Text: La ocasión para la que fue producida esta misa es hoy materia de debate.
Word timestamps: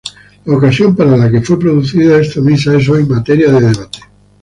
La 0.45 0.57
ocasión 0.57 0.95
para 0.95 1.15
la 1.15 1.29
que 1.29 1.41
fue 1.43 1.59
producida 1.59 2.19
esta 2.19 2.41
misa 2.41 2.75
es 2.75 2.89
hoy 2.89 3.05
materia 3.05 3.51
de 3.51 3.67
debate. 3.67 3.99